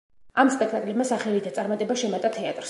ამ 0.43 0.49
სპექტაკლებმა 0.55 1.07
სახელი 1.11 1.45
და 1.49 1.53
წარმატება 1.59 1.99
შემატა 2.05 2.35
თეატრს. 2.41 2.59